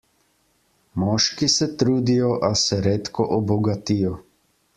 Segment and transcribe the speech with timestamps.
[1.03, 4.17] Moški se trudijo, a se redko obogatijo.